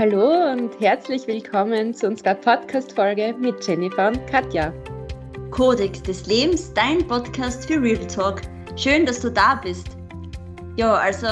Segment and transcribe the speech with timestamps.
[0.00, 4.72] Hallo und herzlich willkommen zu unserer Podcast-Folge mit Jennifer und Katja.
[5.50, 8.42] Kodex des Lebens, dein Podcast für Real Talk.
[8.76, 9.88] Schön, dass du da bist.
[10.76, 11.26] Ja, also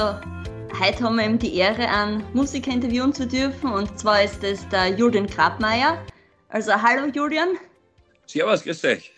[0.81, 4.67] heute haben wir eben die Ehre, einen Musiker interviewen zu dürfen und zwar ist es
[4.67, 6.05] der Julian Grabmeier.
[6.49, 7.51] Also hallo Julian.
[8.25, 9.13] Servus, grüß euch.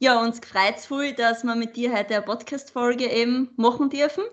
[0.00, 4.24] Ja, uns freut es viel, dass wir mit dir heute eine Podcast-Folge eben machen dürfen.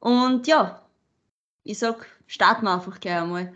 [0.00, 0.82] Und ja,
[1.62, 3.52] ich sag, starten wir einfach gleich einmal.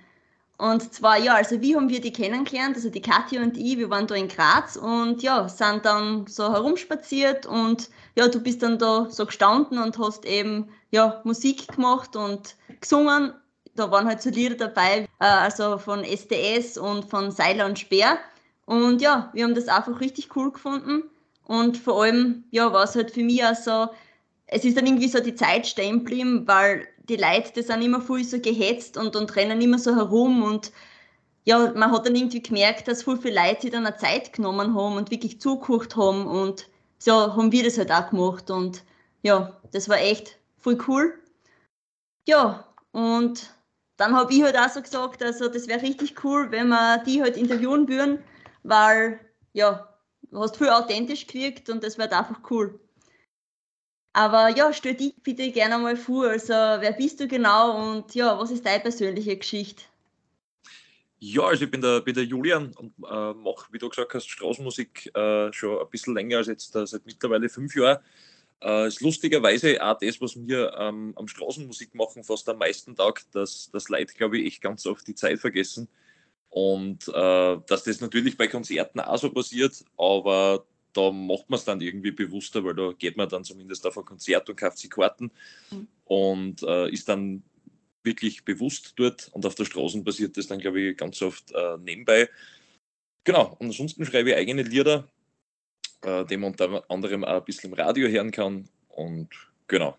[0.58, 2.76] Und zwar, ja, also wie haben wir die kennengelernt?
[2.76, 6.52] Also die Katja und ich, wir waren da in Graz und ja, sind dann so
[6.52, 12.14] herumspaziert und ja, du bist dann da so gestanden und hast eben ja, Musik gemacht
[12.16, 13.32] und gesungen.
[13.76, 18.18] Da waren halt so Lieder dabei, äh, also von SDS und von Seiler und Speer.
[18.66, 21.02] Und ja, wir haben das einfach richtig cool gefunden.
[21.46, 23.88] Und vor allem, ja, war es halt für mich auch so,
[24.46, 28.00] es ist dann irgendwie so die Zeit stehen geblieben, weil die Leute, die sind immer
[28.00, 30.72] viel so gehetzt und, und rennen immer so herum und
[31.44, 34.74] ja, man hat dann irgendwie gemerkt, dass viel, viele Leute sich dann eine Zeit genommen
[34.74, 38.82] haben und wirklich zugeguckt haben und so haben wir das halt auch gemacht und
[39.22, 41.18] ja, das war echt voll cool.
[42.26, 43.54] Ja, und
[43.96, 47.20] dann habe ich halt auch so gesagt, also das wäre richtig cool, wenn wir die
[47.22, 48.24] halt interviewen würden,
[48.62, 49.20] weil
[49.52, 49.88] ja,
[50.30, 52.80] du hast viel authentisch gewirkt und das wird einfach cool.
[54.14, 56.28] Aber ja, stell dich bitte gerne mal vor.
[56.28, 59.82] Also, wer bist du genau und ja, was ist deine persönliche Geschichte?
[61.18, 64.28] Ja, also ich bin der, bin der Julian und äh, mache, wie du gesagt hast,
[64.30, 67.98] Straßenmusik äh, schon ein bisschen länger als jetzt äh, seit mittlerweile fünf Jahren.
[68.62, 73.26] Äh, ist lustigerweise auch das, was wir ähm, am Straßenmusik machen, fast am meisten taugt,
[73.34, 75.88] dass das Leute, glaube ich, echt ganz oft die Zeit vergessen.
[76.50, 80.64] Und äh, dass das natürlich bei Konzerten auch so passiert, aber
[80.94, 84.04] da macht man es dann irgendwie bewusster, weil da geht man dann zumindest auf ein
[84.04, 85.30] Konzert und kauft sich Karten
[85.70, 85.88] mhm.
[86.04, 87.42] und äh, ist dann
[88.02, 91.76] wirklich bewusst dort und auf der Straße passiert das dann, glaube ich, ganz oft äh,
[91.78, 92.28] nebenbei.
[93.24, 95.08] Genau, und ansonsten schreibe ich eigene Lieder,
[96.02, 99.28] äh, die man unter anderem auch ein bisschen im Radio hören kann und
[99.66, 99.96] genau.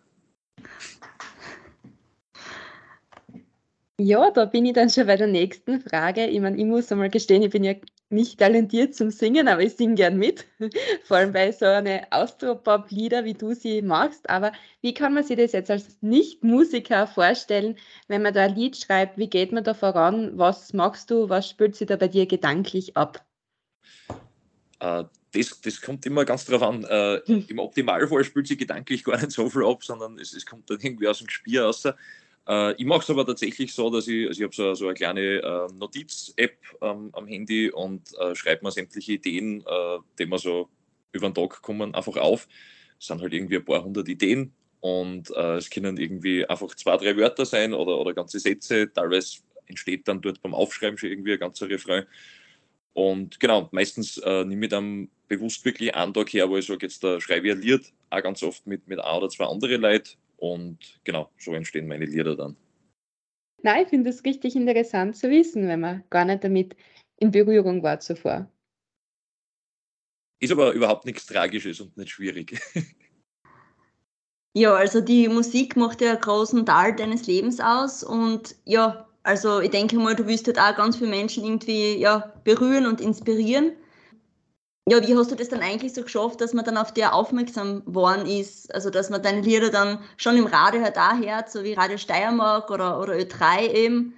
[3.98, 6.28] Ja, da bin ich dann schon bei der nächsten Frage.
[6.28, 7.76] Ich meine, ich muss einmal gestehen, ich bin ja
[8.10, 10.46] nicht talentiert zum Singen, aber ich singe gern mit.
[11.04, 14.30] Vor allem bei so eine Austropop-Lieder, wie du sie magst.
[14.30, 14.52] Aber
[14.82, 17.78] wie kann man sich das jetzt als Nicht-Musiker vorstellen,
[18.08, 19.18] wenn man da ein Lied schreibt?
[19.18, 20.38] Wie geht man da voran?
[20.38, 21.30] Was magst du?
[21.30, 23.26] Was spürt sich da bei dir gedanklich ab?
[24.84, 26.84] Uh, das, das, kommt immer ganz drauf an.
[26.86, 30.70] Uh, Im Optimalfall spürt sich gedanklich gar nicht so viel ab, sondern es, es kommt
[30.70, 31.88] dann irgendwie aus dem Gespiel raus.
[32.48, 34.94] Äh, ich mache es aber tatsächlich so, dass ich, also ich habe so, so, eine
[34.94, 40.38] kleine äh, Notiz-App ähm, am Handy und äh, schreibe mir sämtliche Ideen, äh, die mir
[40.38, 40.70] so
[41.12, 42.48] über den Tag kommen, einfach auf.
[43.00, 46.98] Es sind halt irgendwie ein paar hundert Ideen und äh, es können irgendwie einfach zwei,
[46.98, 48.92] drei Wörter sein oder, oder ganze Sätze.
[48.94, 52.06] Teilweise entsteht dann dort beim Aufschreiben schon irgendwie ein ganzer Refrain.
[52.94, 56.86] Und genau, meistens äh, nehme ich dann bewusst wirklich einen Tag her, wo ich sage,
[56.86, 59.82] jetzt da schreibe ich ein Lied, auch ganz oft mit, mit ein oder zwei anderen
[59.82, 60.12] Leuten
[60.54, 62.56] und genau, so entstehen meine Lieder dann.
[63.64, 66.76] Nein, ich finde es richtig interessant zu wissen, wenn man gar nicht damit
[67.18, 68.50] in Berührung war zuvor.
[70.40, 72.60] Ist aber überhaupt nichts Tragisches und nicht schwierig.
[74.58, 79.60] Ja, also die Musik macht ja einen großen Teil deines Lebens aus und ja, also
[79.60, 83.74] ich denke mal, du wirst halt auch ganz viele Menschen irgendwie ja, berühren und inspirieren
[84.88, 87.84] ja, wie hast du das dann eigentlich so geschafft, dass man dann auf dir aufmerksam
[87.86, 88.74] geworden ist?
[88.74, 91.98] Also, dass man deine Lieder dann schon im Radio halt auch hört, so wie Radio
[91.98, 94.14] Steiermark oder, oder Ö3 eben.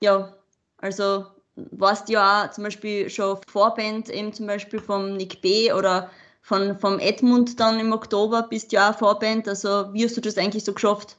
[0.00, 0.36] Ja,
[0.78, 5.72] also warst du ja auch zum Beispiel schon Vorband eben zum Beispiel vom Nick B.
[5.72, 6.10] oder
[6.42, 9.48] von, vom Edmund dann im Oktober bist du ja auch Vorband.
[9.48, 11.16] Also, wie hast du das eigentlich so geschafft?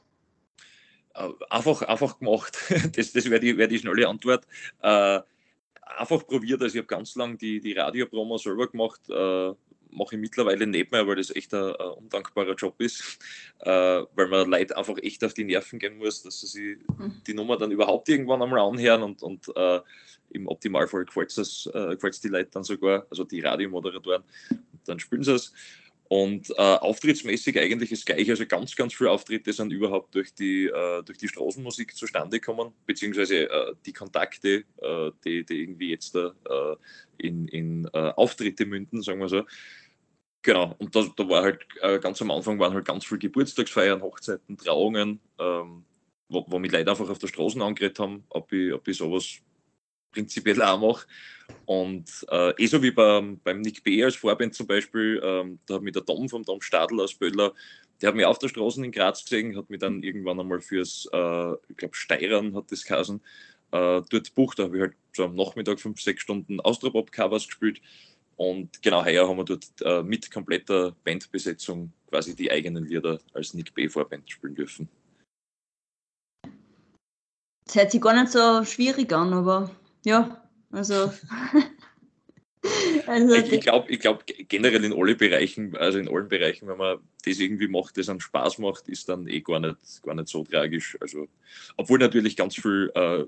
[1.14, 2.56] Äh, einfach, einfach gemacht.
[2.96, 4.46] Das, das wäre die, wär die schnelle Antwort.
[4.80, 5.20] Äh,
[5.96, 6.62] einfach probiert.
[6.62, 9.00] Also ich habe ganz lange die, die Radiopromo selber gemacht.
[9.08, 9.52] Äh,
[9.90, 13.18] mache ich mittlerweile nicht mehr, weil das echt ein, ein undankbarer Job ist,
[13.60, 17.22] äh, weil man Leute einfach echt auf die Nerven gehen muss, dass sie mhm.
[17.26, 19.80] die Nummer dann überhaupt irgendwann einmal anhören und, und äh,
[20.30, 24.22] im Optimalfall gefällt es äh, die Leute dann sogar, also die Radiomoderatoren,
[24.84, 25.52] dann spielen sie es.
[26.08, 28.32] Und äh, auftrittsmäßig eigentlich das gleiche.
[28.32, 32.72] Also ganz, ganz viele Auftritte sind überhaupt durch die, äh, durch die Straßenmusik zustande gekommen,
[32.86, 36.30] beziehungsweise äh, die Kontakte, äh, die, die irgendwie jetzt äh,
[37.18, 39.42] in, in äh, Auftritte münden, sagen wir so.
[40.40, 41.66] Genau, und da, da war halt
[42.00, 45.84] ganz am Anfang waren halt ganz viele Geburtstagsfeiern, Hochzeiten, Trauungen, ähm,
[46.30, 49.40] mich Leute einfach auf der Straße angeredet haben, ob ich, ob ich sowas
[50.12, 51.06] prinzipiell auch mache.
[51.64, 54.02] Und äh, eh so wie beim, beim Nick B.
[54.02, 57.52] als Vorband zum Beispiel, ähm, da hat mich der Dom vom Dom Stadl aus Böller,
[58.00, 61.08] der hat mich auf der Straße in Graz gesehen, hat mich dann irgendwann einmal fürs,
[61.12, 63.20] äh, ich glaube, Steirern hat das geheißen,
[63.72, 64.58] äh, dort bucht.
[64.58, 67.80] Da habe ich halt so am Nachmittag fünf, sechs Stunden Austropop-Covers gespielt.
[68.36, 73.52] Und genau heuer haben wir dort äh, mit kompletter Bandbesetzung quasi die eigenen Lieder als
[73.52, 73.88] Nick B.
[73.88, 74.88] Vorband spielen dürfen.
[77.66, 79.70] Das hört sich gar nicht so schwierig an, aber
[80.08, 81.12] ja, also
[83.06, 86.98] Also ich, glaube ich glaub, generell in alle Bereichen, also in allen Bereichen, wenn man
[87.24, 90.44] das irgendwie macht, das einem Spaß macht, ist dann eh gar nicht, gar nicht so
[90.44, 90.96] tragisch.
[91.00, 91.28] Also,
[91.76, 93.24] obwohl natürlich ganz viele äh,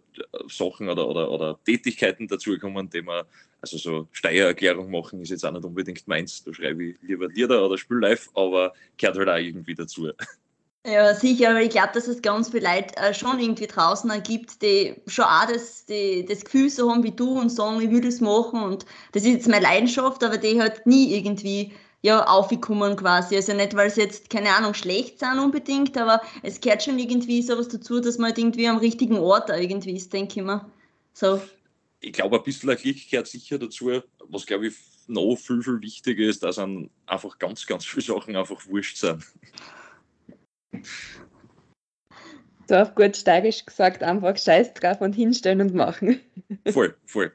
[0.49, 3.25] Sachen oder, oder, oder Tätigkeiten dazukommen, die man,
[3.61, 6.45] also so Steuererklärung machen, ist jetzt auch nicht unbedingt meins.
[6.45, 10.11] Da schreibe ich lieber Lieder oder spiele live, aber gehört halt auch irgendwie dazu.
[10.87, 14.63] Ja, sicher, aber ich glaube, dass es ganz viele Leute äh, schon irgendwie draußen gibt,
[14.63, 18.01] die schon auch das, die, das Gefühl so haben wie du und sagen, ich will
[18.01, 22.97] das machen und das ist jetzt meine Leidenschaft, aber die halt nie irgendwie ja, aufgekommen
[22.97, 23.37] quasi.
[23.37, 27.43] Also nicht, weil sie jetzt, keine Ahnung, schlecht sind unbedingt, aber es gehört schon irgendwie
[27.43, 30.71] sowas dazu, dass man halt irgendwie am richtigen Ort irgendwie ist, denke ich mir.
[31.13, 31.43] So.
[32.01, 34.01] Ich glaube, ein bisschen Klick gehört sicher dazu,
[34.31, 34.75] was glaube ich
[35.09, 39.23] noch viel, viel wichtiger ist, dass an einfach ganz, ganz viele Sachen einfach wurscht sind.
[42.69, 46.21] So auf gut steirisch gesagt, einfach Scheiß drauf und hinstellen und machen.
[46.67, 47.33] Voll, voll.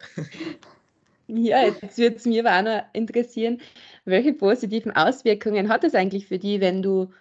[1.28, 3.60] Ja, jetzt würde es mir aber auch noch interessieren,
[4.06, 7.12] welche positiven Auswirkungen hat es eigentlich für dich, wenn du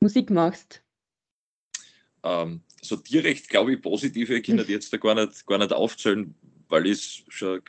[0.00, 0.82] Musik machst?
[2.22, 6.34] Ähm, so direkt, glaube ich, positive kann ich jetzt da gar nicht, gar nicht aufzählen,
[6.68, 7.60] weil ich es schon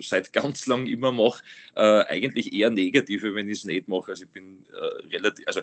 [0.00, 1.42] seit ganz lang immer mache.
[1.74, 4.10] Äh, eigentlich eher negative, wenn ich es nicht mache.
[4.10, 5.60] Also ich bin äh, relativ, also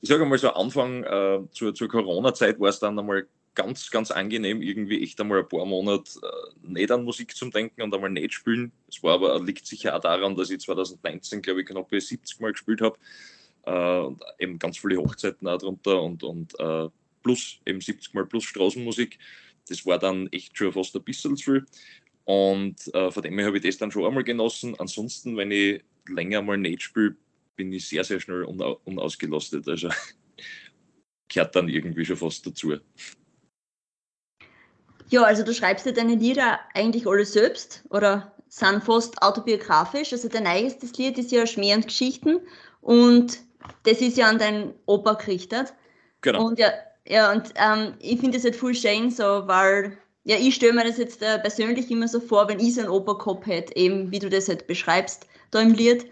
[0.00, 4.10] ich sage mal so, Anfang äh, zur, zur Corona-Zeit war es dann einmal ganz, ganz
[4.10, 8.10] angenehm, irgendwie echt einmal ein paar Monate äh, nicht an Musik zu denken und einmal
[8.10, 8.72] nicht spielen.
[8.88, 12.52] Es war aber, liegt sicher auch daran, dass ich 2019, glaube ich, knapp 70 Mal
[12.52, 12.98] gespielt habe.
[13.64, 16.88] Äh, und eben ganz viele Hochzeiten auch drunter und, und äh,
[17.22, 19.18] plus, eben 70 Mal plus Straßenmusik.
[19.68, 21.66] Das war dann echt schon fast ein bisschen zu viel.
[22.24, 24.74] Und äh, von dem her habe ich das dann schon einmal genossen.
[24.78, 27.16] Ansonsten, wenn ich länger mal nicht spiele,
[27.60, 29.68] bin ich sehr, sehr schnell unausgelastet.
[29.68, 29.90] Also
[31.28, 32.76] gehört dann irgendwie schon fast dazu.
[35.10, 40.14] Ja, also du schreibst ja deine Lieder eigentlich alle selbst oder sind fast autobiografisch.
[40.14, 42.40] Also dein eigenes Lied ist ja Schmäh und Geschichten
[42.80, 43.40] und
[43.82, 45.74] das ist ja an deinen Opa gerichtet.
[46.22, 46.46] Genau.
[46.46, 46.72] Und ja,
[47.06, 50.84] ja und ähm, ich finde das halt voll schön so, weil ja, ich stelle mir
[50.84, 54.10] das jetzt äh, persönlich immer so vor, wenn ich so einen Opa gehabt hätte, eben
[54.10, 56.10] wie du das halt beschreibst da im Lied.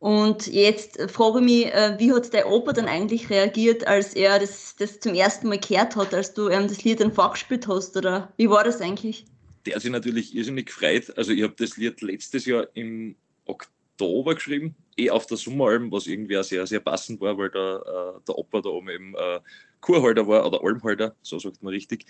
[0.00, 4.38] Und jetzt frage ich mich, äh, wie hat der Opa dann eigentlich reagiert, als er
[4.38, 7.98] das, das zum ersten Mal gehört hat, als du ihm das Lied dann vorgespielt hast?
[7.98, 9.26] Oder wie war das eigentlich?
[9.66, 11.12] Der hat sich natürlich irrsinnig gefreut.
[11.18, 13.14] Also ich habe das Lied letztes Jahr im
[13.44, 17.82] Oktober geschrieben, eh auf der Sommeralm, was irgendwie auch sehr, sehr passend war, weil der,
[18.16, 19.40] äh, der Opa da oben eben äh,
[19.80, 22.06] Kurhalter war oder Almhalter, so sagt man richtig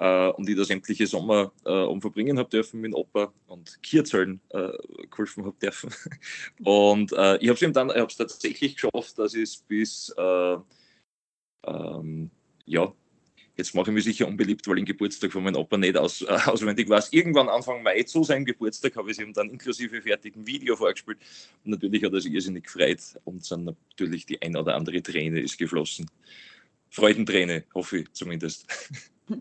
[0.00, 4.70] äh, und ich da sämtliche Sommer äh, um habe dürfen mit Opa und Kierzöllen äh,
[5.10, 5.92] geholfen habe dürfen.
[6.64, 10.56] Und äh, ich habe es ihm dann, ich tatsächlich geschafft, dass ich es bis, äh,
[11.66, 12.30] ähm,
[12.64, 12.92] ja,
[13.56, 16.22] jetzt mache ich mich sicher unbeliebt, weil ich den Geburtstag von meinem Opa nicht aus,
[16.22, 17.12] äh, auswendig weiß.
[17.12, 21.18] Irgendwann Anfang Mai zu seinem Geburtstag habe ich es ihm dann inklusive fertigen Video vorgespielt.
[21.64, 25.40] Und natürlich hat er sich irrsinnig gefreut und dann natürlich die ein oder andere Träne
[25.40, 26.06] ist geflossen.
[26.90, 28.66] Freudenträne, hoffe ich zumindest.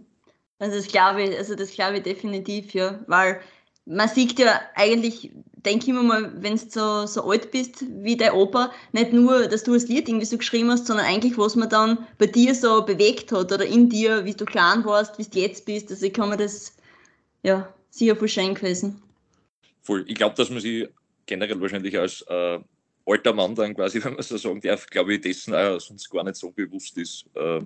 [0.61, 2.99] Also das glaube ich, also das glaube ich definitiv, ja.
[3.07, 3.39] Weil
[3.85, 8.17] man sieht ja eigentlich, denke ich mir mal, wenn du so, so alt bist wie
[8.17, 11.55] dein Opa, nicht nur, dass du das Lied irgendwie so geschrieben hast, sondern eigentlich, was
[11.55, 15.23] man dann bei dir so bewegt hat oder in dir, wie du klein warst, wie
[15.23, 15.89] du jetzt bist.
[15.91, 16.75] Also ich kann mir das
[17.41, 19.01] ja sicher voll schön gewesen.
[19.81, 20.03] Voll.
[20.07, 20.89] Ich glaube, dass man sich
[21.25, 22.59] generell wahrscheinlich als äh,
[23.09, 26.23] alter Mann dann quasi, wenn man so sagen darf, glaube ich, dessen auch sonst gar
[26.23, 27.25] nicht so bewusst ist.
[27.35, 27.61] Äh,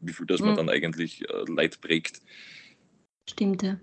[0.00, 0.56] wie viel das man mhm.
[0.56, 2.20] dann eigentlich äh, Leid prägt.
[3.28, 3.78] Stimmt, ja.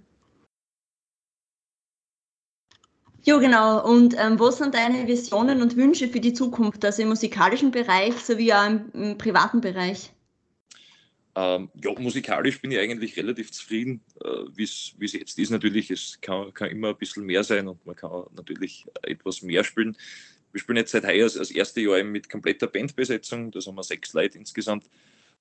[3.25, 3.85] Ja, genau.
[3.89, 8.15] Und ähm, was sind deine Visionen und Wünsche für die Zukunft, also im musikalischen Bereich
[8.15, 10.11] sowie auch im, im privaten Bereich?
[11.35, 15.49] Ähm, ja, musikalisch bin ich eigentlich relativ zufrieden, äh, wie es jetzt ist.
[15.49, 19.63] Natürlich, es kann, kann, immer ein bisschen mehr sein und man kann natürlich etwas mehr
[19.63, 19.97] spielen.
[20.53, 24.13] Wir spielen jetzt seit heuer das erste Jahr mit kompletter Bandbesetzung, da haben wir sechs
[24.13, 24.87] Leute insgesamt.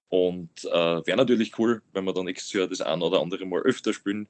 [0.08, 3.60] Und äh, wäre natürlich cool, wenn wir dann nächstes Jahr das ein oder andere Mal
[3.62, 4.26] öfter spielen.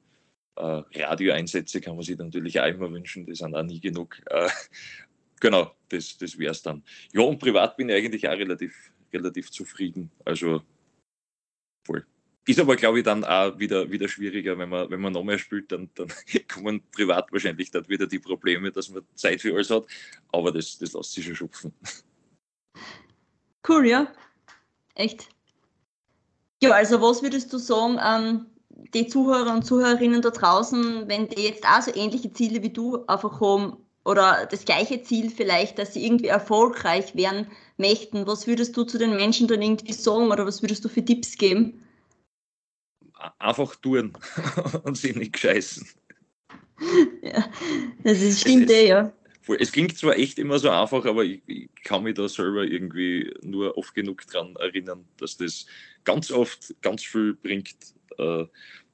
[0.55, 4.21] Äh, Radioeinsätze kann man sich natürlich auch immer wünschen, die sind auch nie genug.
[4.27, 4.49] Äh,
[5.39, 6.83] genau, das, das wäre es dann.
[7.13, 10.11] Ja, und privat bin ich eigentlich auch relativ, relativ zufrieden.
[10.25, 10.61] Also
[11.85, 12.05] voll.
[12.45, 15.37] Ist aber, glaube ich, dann auch wieder, wieder schwieriger, wenn man, wenn man noch mehr
[15.37, 16.09] spielt, dann, dann
[16.53, 19.85] kommen privat wahrscheinlich dort wieder die Probleme, dass man Zeit für alles hat.
[20.31, 21.73] Aber das, das lässt sich schon schupfen.
[23.67, 24.11] Cool, ja.
[24.95, 25.29] Echt.
[26.61, 28.45] Ja, also was würdest du sagen, ähm,
[28.93, 33.05] die Zuhörer und Zuhörerinnen da draußen, wenn die jetzt auch so ähnliche Ziele wie du
[33.05, 37.47] einfach haben oder das gleiche Ziel vielleicht, dass sie irgendwie erfolgreich werden
[37.77, 41.03] möchten, was würdest du zu den Menschen dann irgendwie sagen oder was würdest du für
[41.03, 41.82] Tipps geben?
[43.39, 44.13] Einfach tun
[44.83, 45.87] und sie nicht scheißen.
[47.21, 47.49] Ja,
[48.03, 49.13] das ist, stimmt eh, ja.
[49.59, 53.33] Es klingt zwar echt immer so einfach, aber ich, ich, kann mich da selber irgendwie
[53.41, 55.65] nur oft genug dran erinnern, dass das
[56.05, 57.75] ganz oft ganz viel bringt,
[58.17, 58.45] äh,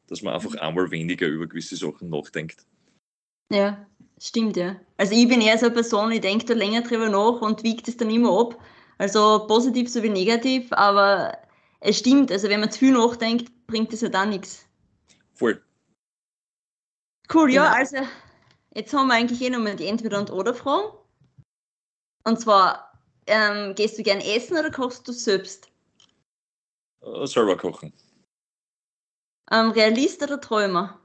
[0.08, 2.66] dass man einfach einmal weniger über gewisse Sachen nachdenkt.
[3.52, 3.86] Ja,
[4.20, 4.80] stimmt, ja.
[4.98, 7.88] Also ich bin eher so eine Person, ich denke da länger drüber nach und wiegt
[7.88, 8.60] es dann immer ab.
[8.98, 11.38] Also positiv sowie negativ, aber
[11.80, 14.66] es stimmt, also wenn man zu viel nachdenkt, bringt es ja dann nichts.
[15.34, 15.62] Voll.
[17.32, 17.98] Cool, ja, also
[18.74, 20.98] jetzt haben wir eigentlich eh nochmal die Entweder- und Oder-Fragen.
[22.24, 25.72] Und zwar, ähm, gehst du gern essen oder kochst du selbst?
[27.02, 27.94] Uh, selber kochen.
[29.52, 31.00] Ähm, Realist oder Träumer?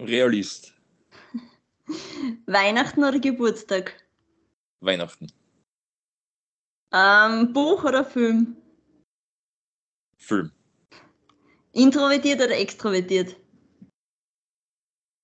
[0.00, 0.74] Realist.
[2.46, 3.94] Weihnachten oder Geburtstag?
[4.80, 5.32] Weihnachten.
[6.92, 8.56] Ähm, Buch oder Film?
[10.18, 10.52] Film.
[11.74, 13.36] Introvertiert oder extrovertiert?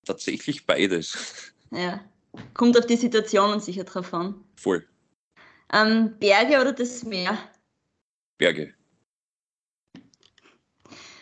[0.04, 1.54] Tatsächlich beides.
[1.73, 2.04] Ja.
[2.52, 4.35] Kommt auf die Situation sicher drauf an.
[4.57, 4.85] Voll.
[5.73, 7.38] Ähm, Berge oder das Meer?
[8.38, 8.75] Berge.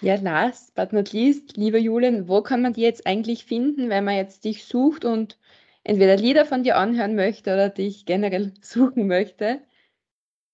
[0.00, 4.04] Ja, last but not least, lieber Julian, wo kann man die jetzt eigentlich finden, wenn
[4.04, 5.38] man jetzt dich sucht und
[5.84, 9.60] entweder Lieder von dir anhören möchte oder dich generell suchen möchte?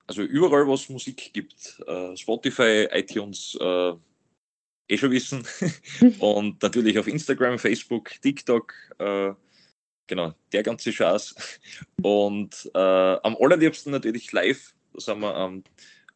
[0.08, 1.80] Also überall, wo es Musik gibt.
[1.86, 3.96] Uh, Spotify, iTunes, uh,
[4.88, 5.46] eh schon wissen.
[6.18, 8.72] und natürlich auf Instagram, Facebook, TikTok.
[9.00, 9.34] Uh,
[10.06, 11.34] genau, der ganze Schatz.
[12.02, 14.74] Und am allerliebsten natürlich live.
[14.92, 15.64] Da sind wir am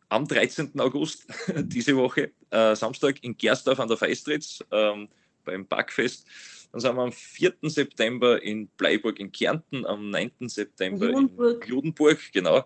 [0.09, 0.79] am 13.
[0.81, 5.09] August diese Woche, äh, Samstag in Gersdorf an der Feistritz ähm,
[5.45, 6.27] beim Backfest.
[6.73, 7.55] Dann sind wir am 4.
[7.63, 10.49] September in Bleiburg in Kärnten, am 9.
[10.49, 11.65] September Judenburg.
[11.65, 12.65] in Judenburg, genau,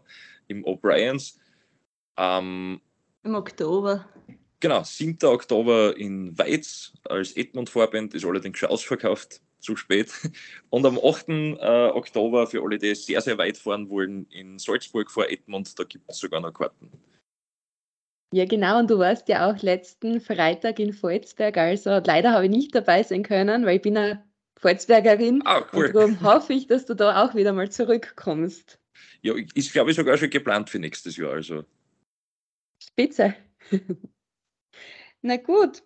[0.48, 1.38] im O'Briens.
[2.16, 2.80] Ähm,
[3.22, 4.08] Im Oktober.
[4.62, 5.18] Genau, 7.
[5.24, 10.12] Oktober in Weiz als Edmund-Vorband, ist allerdings schon ausverkauft, zu spät.
[10.70, 11.28] Und am 8.
[11.28, 15.82] Äh, Oktober, für alle, die sehr, sehr weit fahren wollen, in Salzburg vor Edmund, da
[15.82, 16.92] gibt es sogar noch Karten.
[18.32, 18.78] Ja, genau.
[18.78, 21.56] Und du warst ja auch letzten Freitag in Volzberg.
[21.56, 24.24] Also leider habe ich nicht dabei sein können, weil ich bin eine
[24.60, 25.42] Volzbergerin.
[25.44, 25.86] Ah, cool.
[25.86, 28.78] Und darum hoffe ich, dass du da auch wieder mal zurückkommst.
[29.22, 31.32] Ja, ist, glaube ich, sogar schon geplant für nächstes Jahr.
[31.32, 31.64] Also.
[32.80, 33.34] Spitze.
[35.22, 35.82] Na gut,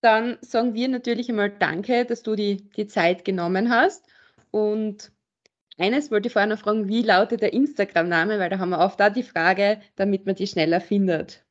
[0.00, 4.04] dann sagen wir natürlich einmal Danke, dass du die, die Zeit genommen hast.
[4.50, 5.12] Und
[5.78, 8.38] eines wollte ich vorher noch fragen, wie lautet der Instagram-Name?
[8.38, 11.44] Weil da haben wir oft da die Frage, damit man die schneller findet.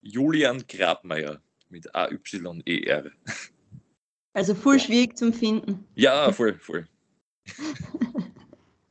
[0.00, 3.10] Julian Grabmeier mit A-Y-E-R.
[4.32, 5.86] Also voll schwierig zum Finden.
[5.94, 6.86] Ja, voll, voll.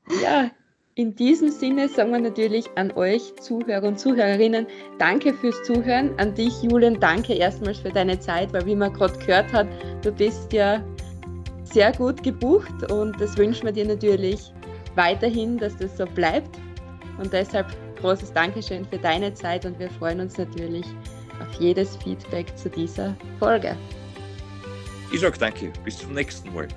[0.21, 0.51] ja,
[0.97, 4.65] in diesem Sinne sagen wir natürlich an euch Zuhörer und Zuhörerinnen
[4.97, 6.11] Danke fürs Zuhören.
[6.17, 9.67] An dich, Julian, danke erstmals für deine Zeit, weil wie man gerade gehört hat,
[10.01, 10.83] du bist ja
[11.63, 14.51] sehr gut gebucht und das wünschen wir dir natürlich
[14.95, 16.57] weiterhin, dass das so bleibt.
[17.19, 17.67] Und deshalb
[18.01, 20.85] großes Dankeschön für deine Zeit und wir freuen uns natürlich
[21.39, 23.77] auf jedes Feedback zu dieser Folge.
[25.11, 26.67] Ich sage danke, bis zum nächsten Mal.